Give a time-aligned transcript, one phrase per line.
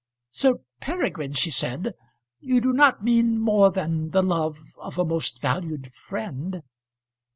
[0.31, 1.93] "Sir Peregrine," she said,
[2.39, 6.63] "you do not mean more than the love of a most valued friend?"